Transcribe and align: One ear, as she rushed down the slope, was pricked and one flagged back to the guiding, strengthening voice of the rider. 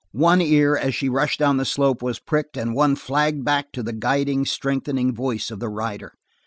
One 0.17 0.41
ear, 0.41 0.75
as 0.75 0.95
she 0.95 1.09
rushed 1.09 1.37
down 1.37 1.57
the 1.57 1.63
slope, 1.63 2.01
was 2.01 2.17
pricked 2.17 2.57
and 2.57 2.73
one 2.73 2.95
flagged 2.95 3.45
back 3.45 3.71
to 3.73 3.83
the 3.83 3.93
guiding, 3.93 4.47
strengthening 4.47 5.13
voice 5.13 5.51
of 5.51 5.59
the 5.59 5.69
rider. 5.69 6.13